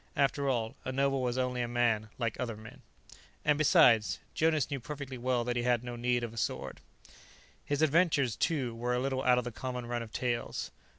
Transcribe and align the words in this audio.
After 0.15 0.49
all, 0.49 0.73
a 0.83 0.91
noble 0.91 1.21
was 1.21 1.37
only 1.37 1.61
a 1.61 1.67
man 1.67 2.09
like 2.17 2.39
other 2.39 2.57
men. 2.57 2.81
And, 3.45 3.55
besides, 3.55 4.17
Jonas 4.33 4.71
knew 4.71 4.79
perfectly 4.79 5.19
well 5.19 5.43
that 5.43 5.55
he 5.55 5.61
had 5.61 5.83
no 5.83 5.95
need 5.95 6.23
of 6.23 6.33
a 6.33 6.37
sword. 6.37 6.81
His 7.63 7.83
adventures, 7.83 8.35
too, 8.35 8.73
were 8.73 8.95
a 8.95 8.99
little 8.99 9.21
out 9.23 9.37
of 9.37 9.43
the 9.43 9.51
common 9.51 9.85
run 9.85 10.01
of 10.01 10.11
tales. 10.11 10.71